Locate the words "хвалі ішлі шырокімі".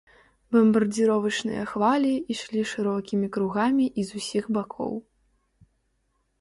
1.73-3.27